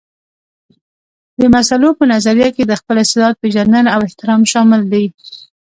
د 1.39 1.41
مسلو 1.53 1.89
په 1.99 2.03
نظريه 2.13 2.49
کې 2.55 2.63
د 2.65 2.73
خپل 2.79 2.95
استعداد 3.03 3.35
پېژندنه 3.41 3.89
او 3.95 3.99
احترام 4.07 4.41
شامل 4.51 4.81
دي. 4.93 5.05